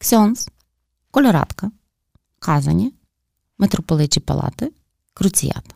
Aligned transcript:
ксьонс, 0.00 0.48
кольорадка, 1.10 1.70
казані, 2.38 2.94
митрополичі 3.58 4.20
палати, 4.20 4.72
круціята. 5.14 5.74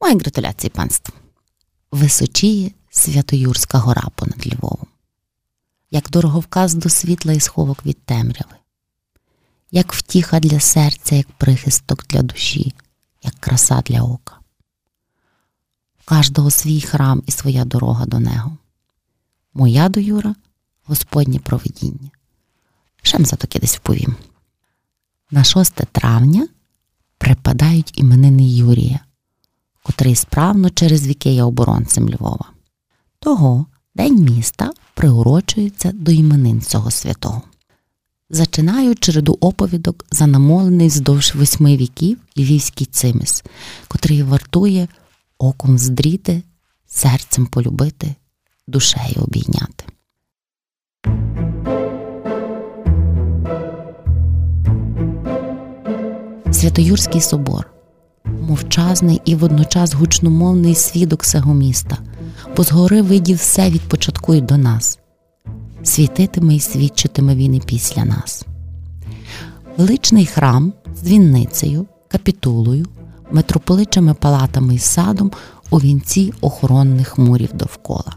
Мої 0.00 0.14
гратуляції 0.18 0.70
панству. 0.70 1.14
Височіє 1.90 2.70
Святоюрська 2.90 3.78
гора 3.78 4.08
понад 4.14 4.54
Львовом, 4.54 4.86
як 5.90 6.10
дороговказ 6.10 6.74
до 6.74 6.88
світла 6.88 7.32
і 7.32 7.40
сховок 7.40 7.86
від 7.86 8.02
темряви, 8.02 8.56
як 9.70 9.92
втіха 9.92 10.40
для 10.40 10.60
серця, 10.60 11.16
як 11.16 11.30
прихисток 11.30 12.06
для 12.06 12.22
душі, 12.22 12.74
як 13.22 13.34
краса 13.34 13.82
для 13.82 14.02
ока. 14.02 14.38
У 16.00 16.04
кожного 16.04 16.50
свій 16.50 16.80
храм 16.80 17.22
і 17.26 17.30
своя 17.30 17.64
дорога 17.64 18.06
до 18.06 18.20
нього. 18.20 18.56
Моя 19.54 19.88
до 19.88 20.00
Юра 20.00 20.34
Господнє 20.84 21.38
провидіння. 21.38 22.10
Шем 23.06 23.26
за 23.26 23.36
таки 23.36 23.58
десь 23.58 23.76
вповім. 23.76 24.16
На 25.30 25.44
6 25.44 25.74
травня 25.92 26.48
припадають 27.18 27.98
іменини 27.98 28.48
Юрія, 28.48 29.00
котрий 29.82 30.14
справно 30.14 30.70
через 30.70 31.06
віки 31.06 31.30
є 31.34 31.42
оборонцем 31.42 32.08
Львова. 32.10 32.50
Того 33.18 33.66
День 33.94 34.24
міста 34.24 34.72
приурочується 34.94 35.92
до 35.92 36.12
іменин 36.12 36.60
цього 36.60 36.90
святого. 36.90 37.42
Зачинаю 38.30 38.94
череду 38.94 39.38
оповідок 39.40 40.06
за 40.10 40.26
намолений 40.26 40.88
вздовж 40.88 41.34
восьми 41.34 41.76
віків 41.76 42.18
львівський 42.36 42.86
цимис, 42.86 43.44
котрий 43.88 44.22
вартує 44.22 44.88
оком 45.38 45.78
здріти, 45.78 46.42
серцем 46.86 47.46
полюбити, 47.46 48.14
душею 48.66 49.16
обійняти. 49.16 49.75
Святоюрський 56.66 57.20
собор 57.20 57.70
мовчазний 58.24 59.20
і 59.24 59.34
водночас 59.34 59.94
гучномовний 59.94 60.74
свідок 60.74 61.24
сего 61.24 61.54
міста, 61.54 61.98
бо 62.56 62.62
згори 62.62 63.02
видів 63.02 63.36
все 63.36 63.70
від 63.70 63.80
початку 63.80 64.34
й 64.34 64.40
до 64.40 64.56
нас, 64.56 64.98
світитиме 65.82 66.54
і 66.54 66.60
свідчитиме 66.60 67.34
він 67.34 67.54
і 67.54 67.60
після 67.60 68.04
нас. 68.04 68.46
Величний 69.76 70.26
храм 70.26 70.72
з 70.96 71.02
дзвінницею, 71.02 71.86
капітулою, 72.08 72.86
митрополичими 73.30 74.14
палатами 74.14 74.74
і 74.74 74.78
садом 74.78 75.32
у 75.70 75.78
вінці 75.78 76.32
охоронних 76.40 77.18
мурів 77.18 77.50
довкола. 77.54 78.14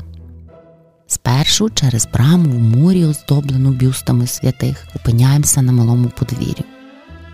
Спершу 1.08 1.70
через 1.70 2.08
браму 2.14 2.50
в 2.50 2.60
мурі, 2.60 3.06
оздоблену 3.06 3.72
бюстами 3.72 4.28
святих, 4.28 4.88
опиняємося 4.96 5.62
на 5.62 5.72
малому 5.72 6.12
подвір'ю. 6.18 6.64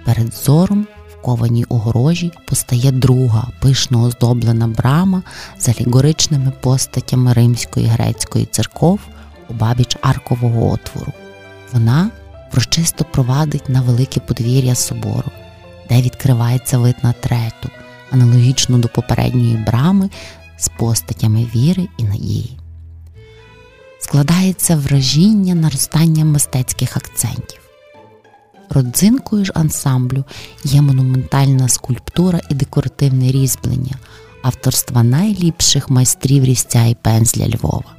Перед 0.06 0.34
зором 0.34 0.88
в 1.34 1.66
огорожі 1.70 2.31
постає 2.45 2.92
друга 2.92 3.48
пишно 3.59 4.02
оздоблена 4.04 4.68
брама 4.68 5.23
з 5.59 5.70
алігоричними 5.70 6.52
постатями 6.62 7.34
римської 7.34 7.86
грецької 7.86 8.45
церков 8.45 9.00
обабіч 9.50 9.98
аркового 10.02 10.72
отвору. 10.72 11.12
Вона 11.73 12.12
врочисто 12.52 13.06
провадить 13.12 13.70
на 13.70 13.81
велике 13.81 14.20
подвір'я 14.20 14.76
собору, 14.76 15.31
де 15.90 16.02
відкривається 16.02 16.78
вид 16.78 16.96
на 17.03 17.14
трету, 17.14 17.70
аналогічно 18.12 18.78
до 18.78 18.88
попередньої 18.88 19.58
брами 19.58 20.09
з 20.58 20.70
постатями 20.70 21.50
віри 21.56 21.88
і 21.98 22.03
надії. 22.03 22.59
Складається 24.00 24.76
вражіння 24.76 25.56
наростання 25.56 26.26
мистецьких 26.26 26.98
акцентів. 26.98 27.65
Родзинкою 28.70 29.46
ж 29.46 29.52
ансамблю 29.56 30.24
є 30.64 30.82
монументальна 30.82 31.68
скульптура 31.68 32.40
і 32.50 32.54
декоративне 32.54 33.32
різьблення 33.32 33.96
авторства 34.44 35.03
найліпших 35.03 35.90
майстрів 35.90 36.44
різця 36.44 36.86
і 36.86 36.96
пензля 36.96 37.48
Львова. 37.48 37.96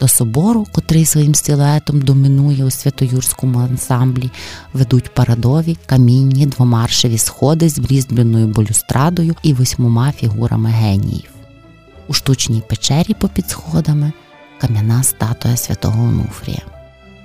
До 0.00 0.08
собору, 0.08 0.66
котрий 0.72 1.04
своїм 1.04 1.34
силуетом 1.34 2.02
домінує 2.02 2.64
у 2.64 2.70
святоюрському 2.70 3.58
ансамблі, 3.58 4.30
ведуть 4.72 5.14
парадові 5.14 5.76
камінні 5.86 6.46
двомаршеві 6.46 7.18
сходи 7.18 7.68
з 7.68 7.78
різьбленою 7.78 8.46
балюстрадою 8.46 9.34
і 9.42 9.54
восьмома 9.54 10.12
фігурами 10.12 10.70
геніїв. 10.70 11.30
У 12.08 12.12
штучній 12.12 12.62
печері 12.68 13.14
попід 13.14 13.50
сходами 13.50 14.12
кам'яна 14.60 15.02
статуя 15.02 15.56
святого 15.56 16.04
Онуфрія. 16.04 16.73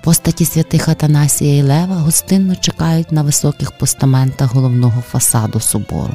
Постаті 0.04 0.46
святих 0.46 0.90
Атанасія 0.90 1.58
і 1.58 1.62
Лева 1.62 1.96
гостинно 1.96 2.56
чекають 2.56 3.12
на 3.12 3.22
високих 3.22 3.72
постаментах 3.72 4.54
головного 4.54 5.02
фасаду 5.02 5.60
собору. 5.60 6.14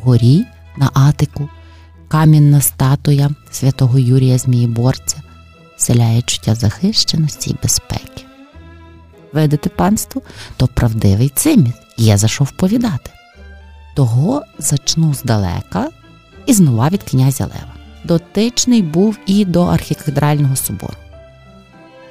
Вгорі, 0.00 0.44
на 0.76 0.90
атику, 0.94 1.48
камінна 2.08 2.60
статуя 2.60 3.30
святого 3.50 3.98
Юрія 3.98 4.38
Змієборця 4.38 5.16
вселяє 5.76 6.22
чуття 6.22 6.54
захищеності 6.54 7.50
і 7.50 7.56
безпеки. 7.62 8.24
Видите 9.32 9.68
панство, 9.68 10.22
то 10.56 10.66
правдивий 10.66 11.28
циміт, 11.28 11.74
є 11.96 12.16
за 12.16 12.28
що 12.28 12.44
вповідати. 12.44 13.10
Того 13.96 14.42
зачну 14.58 15.14
здалека 15.14 15.88
і 16.46 16.52
знова 16.52 16.88
від 16.88 17.02
князя 17.02 17.44
Лева. 17.44 17.74
Дотичний 18.04 18.82
був 18.82 19.18
і 19.26 19.44
до 19.44 19.62
архікадрального 19.62 20.56
собору. 20.56 20.94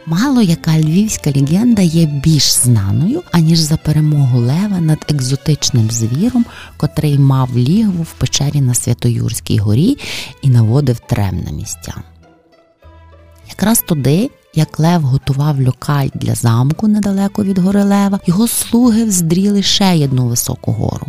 Мало 0.05 0.41
яка 0.41 0.79
львівська 0.79 1.31
легенда 1.35 1.81
є 1.81 2.05
більш 2.05 2.53
знаною, 2.53 3.23
аніж 3.31 3.59
за 3.59 3.77
перемогу 3.77 4.39
Лева 4.39 4.79
над 4.79 5.05
екзотичним 5.09 5.91
звіром, 5.91 6.45
котрий 6.77 7.19
мав 7.19 7.57
лігву 7.57 8.03
в 8.03 8.13
печері 8.13 8.61
на 8.61 8.73
Святоюрській 8.73 9.57
горі 9.57 9.97
і 10.41 10.49
наводив 10.49 10.99
трем 10.99 11.43
на 11.45 11.51
місця. 11.51 11.93
Якраз 13.49 13.79
туди, 13.79 14.31
як 14.55 14.79
Лев 14.79 15.01
готував 15.01 15.61
локаль 15.61 16.07
для 16.13 16.35
замку 16.35 16.87
недалеко 16.87 17.43
від 17.43 17.57
гори 17.57 17.83
Лева, 17.83 18.19
його 18.25 18.47
слуги 18.47 19.05
вздріли 19.05 19.63
ще 19.63 20.05
одну 20.05 20.27
високу 20.27 20.71
гору. 20.71 21.07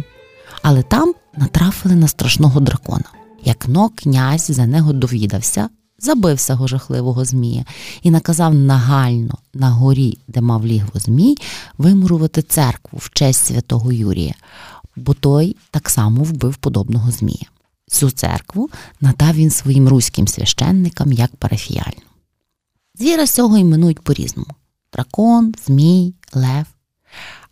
Але 0.63 0.83
там 0.83 1.15
натрафили 1.37 1.95
на 1.95 2.09
страшного 2.09 2.61
дракона. 2.61 3.05
Як 3.45 3.69
но 3.69 3.89
князь 3.89 4.51
за 4.51 4.67
нього 4.67 4.93
довідався, 4.93 5.69
забив 6.05 6.41
цього 6.41 6.67
жахливого 6.67 7.25
Змія 7.25 7.65
і 8.03 8.11
наказав 8.11 8.55
нагально 8.55 9.39
на 9.55 9.71
горі, 9.71 10.19
де 10.29 10.41
мав 10.41 10.67
лігво 10.67 11.01
Змій, 11.01 11.37
вимурувати 11.79 12.43
церкву 12.43 12.99
в 13.03 13.11
честь 13.11 13.47
святого 13.47 13.93
Юрія, 13.93 14.35
бо 14.97 15.15
той 15.15 15.57
так 15.71 15.91
само 15.91 16.23
вбив 16.23 16.57
подобного 16.57 17.11
Змія. 17.11 17.47
Цю 17.87 18.11
церкву 18.11 18.71
надав 19.01 19.35
він 19.35 19.51
своїм 19.51 19.89
руським 19.89 20.29
священникам 20.29 21.13
як 21.13 21.37
парафіяльну. 21.37 22.03
Звіра 22.99 23.27
цього 23.27 23.59
іменують 23.59 24.01
по-різному: 24.01 24.51
дракон, 24.93 25.55
Змій, 25.67 26.15
Лев. 26.33 26.67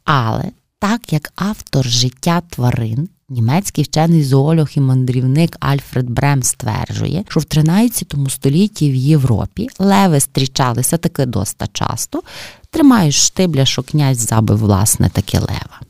Але 0.04 0.44
так 0.78 1.12
як 1.12 1.32
автор 1.36 1.86
життя 1.88 2.42
тварин 2.50 3.08
Німецький 3.32 3.84
вчений 3.84 4.24
зоолог 4.24 4.68
і 4.74 4.80
мандрівник 4.80 5.56
Альфред 5.60 6.10
Брем 6.10 6.42
стверджує, 6.42 7.24
що 7.28 7.40
в 7.40 7.44
13 7.44 8.14
столітті 8.28 8.90
в 8.90 8.94
Європі 8.94 9.68
леви 9.78 10.14
зустрічалися 10.14 10.98
таки 10.98 11.26
доста 11.26 11.66
часто, 11.72 12.22
тримають 12.70 13.14
штибля, 13.14 13.64
що 13.64 13.82
князь 13.82 14.18
забив 14.18 14.58
власне 14.58 15.08
таке 15.08 15.38
лева. 15.38 15.80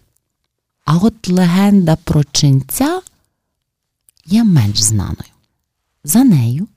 А 0.84 0.96
от 0.96 1.28
легенда 1.28 1.96
про 1.96 2.24
ченця 2.24 3.00
є 4.26 4.44
менш 4.44 4.82
знаною. 4.82 5.32
За 6.04 6.24
нею, 6.24 6.68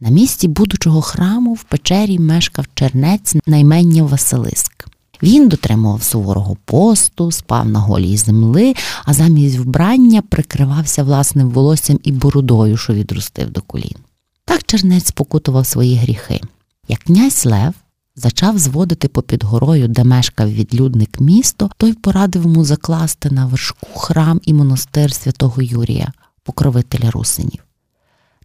на 0.00 0.10
місці 0.10 0.48
будучого 0.48 1.02
храму 1.02 1.54
в 1.54 1.62
печері 1.62 2.18
мешкав 2.18 2.66
чернець 2.74 3.36
наймення 3.46 4.02
Василиск. 4.02 4.77
Він 5.22 5.48
дотримував 5.48 6.02
суворого 6.02 6.56
посту, 6.64 7.32
спав 7.32 7.68
на 7.68 7.78
голій 7.78 8.16
земли, 8.16 8.74
а 9.04 9.14
замість 9.14 9.58
вбрання 9.58 10.22
прикривався 10.22 11.02
власним 11.02 11.50
волоссям 11.50 12.00
і 12.02 12.12
бородою, 12.12 12.76
що 12.76 12.92
відростив 12.92 13.50
до 13.50 13.60
колін. 13.60 13.96
Так 14.44 14.64
чернець 14.64 15.06
спокутував 15.06 15.66
свої 15.66 15.96
гріхи. 15.96 16.40
Як 16.88 16.98
князь 16.98 17.46
Лев 17.46 17.74
зачав 18.16 18.58
зводити 18.58 19.08
попід 19.08 19.44
горою, 19.44 19.88
де 19.88 20.04
мешкав 20.04 20.52
відлюдник 20.52 21.20
місто, 21.20 21.70
той 21.76 21.92
порадив 21.92 22.42
йому 22.42 22.64
закласти 22.64 23.30
на 23.30 23.46
вершку 23.46 23.86
храм 23.98 24.40
і 24.44 24.52
монастир 24.52 25.12
святого 25.12 25.62
Юрія, 25.62 26.12
покровителя 26.42 27.10
русинів. 27.10 27.64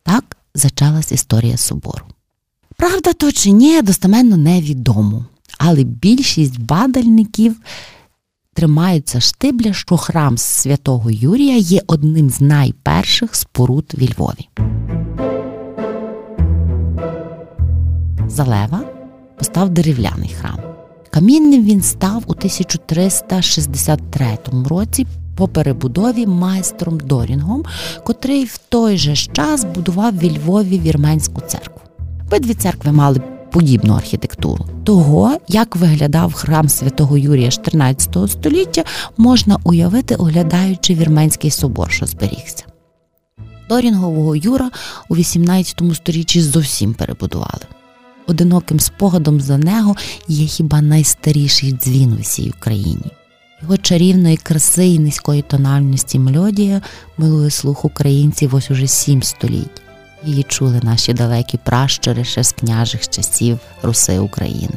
Так 0.03 0.37
зачалась 0.55 1.11
історія 1.11 1.57
собору. 1.57 2.05
Правда, 2.77 3.13
то 3.13 3.31
чи 3.31 3.51
ні, 3.51 3.81
достаменно 3.81 4.37
невідомо. 4.37 5.25
Але 5.57 5.83
більшість 5.83 6.59
бадальників 6.59 7.55
тримаються 8.53 9.19
штибля, 9.19 9.73
що 9.73 9.97
храм 9.97 10.37
святого 10.37 11.11
Юрія 11.11 11.57
є 11.57 11.81
одним 11.87 12.29
з 12.29 12.41
найперших 12.41 13.35
споруд 13.35 13.93
в 13.97 14.01
Львові. 14.01 14.49
Залева 18.27 18.81
постав 19.37 19.69
дерев'яний 19.69 20.35
храм. 20.41 20.59
Камінним 21.09 21.63
він 21.63 21.81
став 21.81 22.23
у 22.27 22.31
1363 22.31 24.37
році 24.69 25.07
по 25.35 25.47
перебудові 25.47 26.27
майстром 26.27 26.99
Дорінгом, 26.99 27.63
котрий 28.03 28.45
в 28.45 28.57
той 28.57 28.97
же 28.97 29.15
час 29.15 29.63
будував 29.63 30.17
в 30.17 30.23
Львові 30.23 30.79
вірменську 30.79 31.41
церкву. 31.41 31.81
Обидві 32.27 32.53
церкви 32.53 32.91
мали 32.91 33.21
подібну 33.53 33.93
архітектуру. 33.93 34.65
Того, 34.83 35.37
як 35.47 35.75
виглядав 35.75 36.33
храм 36.33 36.69
святого 36.69 37.17
Юрія 37.17 37.51
14 37.51 38.17
століття, 38.27 38.83
можна 39.17 39.57
уявити, 39.63 40.15
оглядаючи 40.15 40.93
вірменський 40.93 41.51
собор, 41.51 41.91
що 41.91 42.05
зберігся. 42.05 42.63
Дорінгового 43.69 44.35
Юра 44.35 44.71
у 45.09 45.15
18 45.15 45.81
сторіччі 45.93 46.41
зовсім 46.41 46.93
перебудували. 46.93 47.65
Одиноким 48.27 48.79
спогадом 48.79 49.41
за 49.41 49.57
нього 49.57 49.95
є 50.27 50.45
хіба 50.45 50.81
найстаріший 50.81 51.71
дзвін 51.71 52.13
у 52.13 52.21
всій 52.21 52.53
Україні. 52.57 53.11
Його 53.61 53.77
чарівної 53.77 54.37
краси 54.37 54.87
і 54.87 54.99
низької 54.99 55.41
тональності 55.41 56.19
мелодія 56.19 56.81
милує 57.17 57.49
слух 57.49 57.85
українців 57.85 58.55
ось 58.55 58.71
уже 58.71 58.87
сім 58.87 59.23
століть. 59.23 59.82
Її 60.25 60.43
чули 60.43 60.79
наші 60.83 61.13
далекі 61.13 61.57
пращури 61.57 62.23
ще 62.23 62.43
з 62.43 62.51
княжих 62.51 63.09
часів 63.09 63.59
Руси 63.81 64.19
України. 64.19 64.73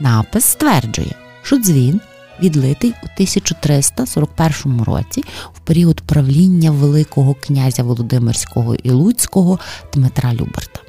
Напис 0.00 0.44
стверджує, 0.44 1.14
що 1.42 1.56
дзвін 1.56 2.00
відлитий 2.40 2.90
у 2.90 3.04
1341 3.04 4.82
році 4.82 5.24
в 5.54 5.58
період 5.58 6.00
правління 6.00 6.70
Великого 6.70 7.34
князя 7.34 7.82
Володимирського 7.82 8.74
і 8.74 8.90
Луцького 8.90 9.58
Дмитра 9.94 10.34
Люберта. 10.34 10.80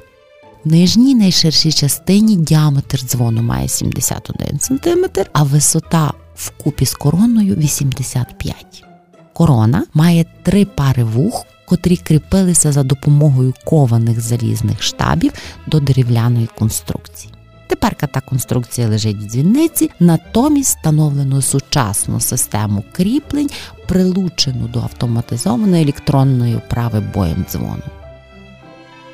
В 0.64 0.68
нижній 0.68 1.14
найширшій 1.14 1.72
частині 1.72 2.36
діаметр 2.36 2.98
дзвону 2.98 3.42
має 3.42 3.68
71 3.68 4.60
см, 4.60 5.04
а 5.32 5.42
висота 5.42 6.12
вкупі 6.34 6.86
з 6.86 6.94
короною 6.94 7.56
85 7.56 8.84
Корона 9.32 9.86
має 9.94 10.24
три 10.42 10.64
пари 10.64 11.04
вух, 11.04 11.46
котрі 11.68 11.96
кріпилися 11.96 12.72
за 12.72 12.82
допомогою 12.82 13.54
кованих 13.64 14.20
залізних 14.20 14.82
штабів 14.82 15.32
до 15.66 15.80
дерев'яної 15.80 16.48
конструкції. 16.58 17.32
Тепер 17.66 17.94
та 17.94 18.20
конструкція 18.20 18.88
лежить 18.88 19.16
в 19.16 19.26
дзвінниці, 19.26 19.90
натомість 20.00 20.76
встановлено 20.76 21.42
сучасну 21.42 22.20
систему 22.20 22.84
кріплень, 22.92 23.50
прилучену 23.86 24.68
до 24.68 24.80
автоматизованої 24.80 25.82
електронної 25.82 26.56
оправи 26.56 27.00
боєм 27.00 27.44
дзвону. 27.50 27.82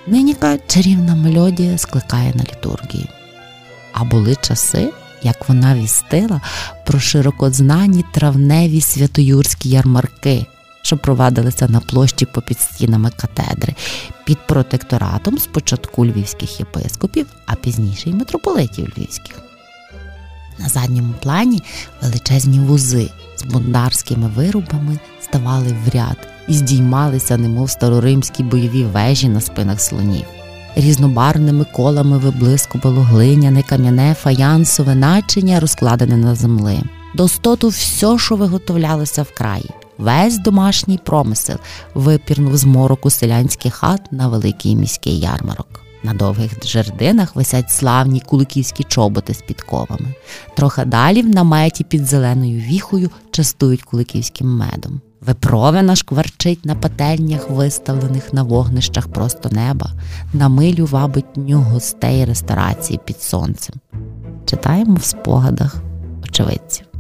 Ниніка 0.07 0.59
чарівна 0.67 1.15
мелодія 1.15 1.79
скликає 1.79 2.33
на 2.35 2.43
літургії. 2.43 3.09
А 3.93 4.05
були 4.05 4.37
часи, 4.41 4.93
як 5.23 5.49
вона 5.49 5.75
вістила 5.75 6.41
про 6.87 7.01
широкознані 7.01 8.05
травневі 8.13 8.81
святоюрські 8.81 9.69
ярмарки, 9.69 10.47
що 10.85 10.97
провадилися 10.97 11.69
на 11.69 11.81
площі 11.81 12.27
попід 12.27 12.61
стінами 12.61 13.11
катедри, 13.17 13.75
під 14.25 14.39
протекторатом 14.47 15.39
спочатку 15.39 16.07
львівських 16.07 16.61
єпископів, 16.61 17.27
а 17.47 17.55
пізніше 17.55 18.11
й 18.11 18.15
митрополитів 18.15 18.93
львівських. 18.97 19.43
На 20.59 20.69
задньому 20.69 21.15
плані 21.23 21.63
величезні 22.03 22.59
вузи 22.59 23.11
з 23.37 23.43
бундарськими 23.43 24.29
виробами 24.29 24.99
ставали 25.21 25.77
в 25.85 25.89
ряд 25.95 26.17
і 26.49 26.55
здіймалися, 26.55 27.37
немов 27.37 27.71
староримські 27.71 28.43
бойові 28.43 28.85
вежі 28.85 29.29
на 29.29 29.41
спинах 29.41 29.81
слонів. 29.81 30.25
Різнобарвними 30.77 31.65
колами 31.73 32.19
виблискувало 32.19 33.03
глиняне 33.03 33.63
кам'яне 33.63 34.15
фаянсове 34.15 34.95
начиня, 34.95 35.61
розкладене 35.61 36.17
на 36.17 36.35
землі. 36.35 36.83
Достоту 37.15 37.69
все, 37.69 38.19
що 38.19 38.37
виготовлялося 38.37 39.23
в 39.23 39.35
краї. 39.35 39.71
Весь 39.99 40.39
домашній 40.39 40.99
промисел 41.05 41.57
випірнув 41.95 42.57
з 42.57 42.65
мороку 42.65 43.11
селянських 43.11 43.75
хат 43.75 44.13
на 44.13 44.29
великий 44.29 44.77
міський 44.77 45.21
ярмарок. 45.21 45.81
На 46.03 46.15
довгих 46.15 46.67
жердинах 46.67 47.37
висять 47.37 47.71
славні 47.71 48.21
куликівські 48.21 48.85
чоботи 48.85 49.35
з 49.35 49.43
підковами. 49.43 50.15
Трохи 50.57 50.85
далі 50.85 51.23
в 51.23 51.29
наметі 51.29 51.85
під 51.85 52.07
зеленою 52.07 52.61
віхою 52.61 53.11
частують 53.31 53.83
куликівським 53.83 54.57
медом. 54.57 55.01
Випровина 55.21 55.97
шкварчить 55.97 56.65
на 56.65 56.75
пательнях, 56.75 57.51
виставлених 57.51 58.33
на 58.33 58.43
вогнищах 58.43 59.09
просто 59.09 59.49
неба, 59.49 59.91
на 60.33 60.49
милю 60.49 60.87
вабить 60.87 61.37
ню 61.37 61.61
гостей 61.61 62.25
ресторації 62.25 63.01
під 63.05 63.23
сонцем. 63.23 63.77
Читаємо 64.47 64.95
в 64.95 65.05
спогадах 65.05 65.77
очевидців. 66.23 66.94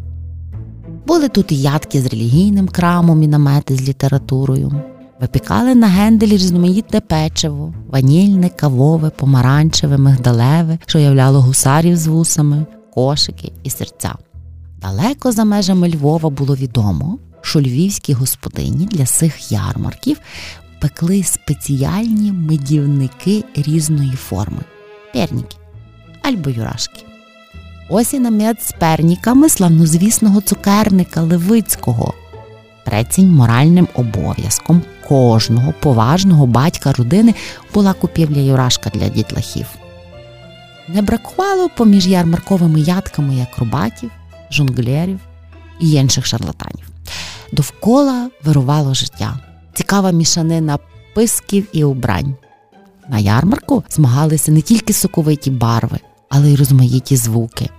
Були 1.07 1.29
тут 1.29 1.53
і 1.53 1.61
ядки 1.61 2.01
з 2.01 2.07
релігійним 2.07 2.69
крамом 2.69 3.23
і 3.23 3.27
намети 3.27 3.77
з 3.77 3.89
літературою. 3.89 4.73
Випікали 5.21 5.75
на 5.75 5.87
генделі 5.87 6.33
різноманітне 6.33 7.01
печиво, 7.01 7.75
ванільне, 7.89 8.49
кавове, 8.49 9.11
помаранчеве, 9.11 9.99
мигдалеве, 9.99 10.79
що 10.87 10.99
являло 10.99 11.41
гусарів 11.41 11.97
з 11.97 12.07
вусами, 12.07 12.67
кошики 12.95 13.53
і 13.63 13.71
серця. 13.71 14.15
Далеко 14.81 15.33
за 15.33 15.45
межами 15.45 15.89
Львова 15.89 16.31
було 16.31 16.57
відомо, 16.57 17.19
що 17.41 17.61
львівські 17.61 18.13
господині 18.13 18.87
для 18.87 19.07
цих 19.07 19.53
ярмарків 19.53 20.21
пекли 20.81 21.23
спеціальні 21.23 22.33
медівники 22.33 23.45
різної 23.57 24.13
форми 24.13 24.61
перніки 25.13 25.57
або 26.23 26.51
юрашки. 26.51 27.14
Ось 27.89 28.15
і 28.15 28.19
намет 28.19 28.63
з 28.63 28.73
перніками 28.73 29.49
славнозвісного 29.49 30.41
цукерника 30.41 31.23
Левицького. 31.23 32.15
Прецінь 32.85 33.31
моральним 33.31 33.89
обов'язком 33.95 34.83
кожного 35.09 35.75
поважного 35.81 36.47
батька 36.47 36.93
родини 36.93 37.35
була 37.75 37.93
купівля 37.93 38.41
юрашка 38.41 38.91
для 38.91 39.09
дітлахів. 39.09 39.67
Не 40.89 41.03
бракувало 41.03 41.69
поміж 41.77 42.07
ярмарковими 42.07 42.81
ядками 42.81 43.43
акробатів, 43.43 44.11
жонглерів 44.51 45.21
і 45.81 45.93
інших 45.93 46.27
шарлатанів. 46.27 46.91
Довкола 47.53 48.31
вирувало 48.45 48.95
життя, 48.95 49.39
цікава 49.75 50.11
мішанина 50.11 50.79
писків 51.15 51.67
і 51.73 51.85
убрань. 51.85 52.35
На 53.09 53.19
ярмарку 53.19 53.85
змагалися 53.91 54.53
не 54.53 54.61
тільки 54.61 54.93
соковиті 54.93 55.51
барви, 55.51 55.99
але 56.35 56.51
й 56.51 56.57
розмаїті 56.57 57.17
звуки. 57.17 57.71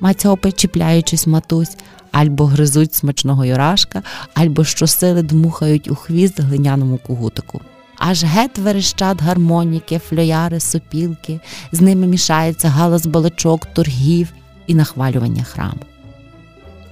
Мацьопи, 0.00 0.52
чіпляючись 0.52 1.26
матусь, 1.26 1.76
альбо 2.12 2.46
гризуть 2.46 2.94
смачного 2.94 3.44
юрашка, 3.44 4.02
альбо 4.34 4.64
щосили 4.64 5.22
дмухають 5.22 5.90
у 5.90 5.94
хвіст 5.94 6.40
глиняному 6.40 6.98
кугутику. 6.98 7.60
Аж 7.98 8.24
гет 8.24 8.58
верещать 8.58 9.22
гармоніки, 9.22 9.98
фльояри, 9.98 10.60
сопілки, 10.60 11.40
з 11.72 11.80
ними 11.80 12.06
мішається 12.06 12.68
галас 12.68 13.06
балачок, 13.06 13.66
торгів 13.66 14.32
і 14.66 14.74
нахвалювання 14.74 15.44
храму. 15.44 15.80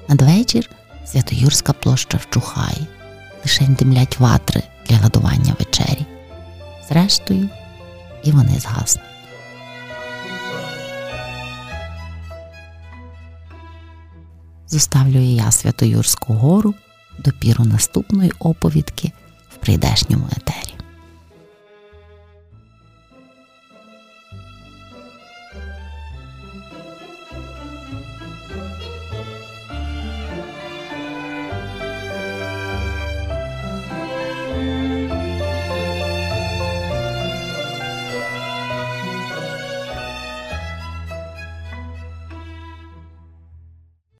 Надвечір 0.08 0.70
Святоюрська 1.06 1.72
площа 1.72 2.18
вчухає, 2.18 2.86
лише 3.44 3.66
димлять 3.66 4.20
ватри 4.20 4.62
для 4.88 5.00
ладування 5.02 5.56
вечері. 5.58 6.06
Зрештою, 6.88 7.48
і 8.24 8.30
вони 8.30 8.58
згаснуть. 8.60 9.04
Зоставлюю 14.72 15.24
я 15.24 15.50
Святоюрську 15.50 16.34
гору 16.34 16.74
допіру 17.18 17.64
наступної 17.64 18.32
оповідки 18.38 19.12
в 19.54 19.56
прийдешньому 19.56 20.28
етері. 20.36 20.61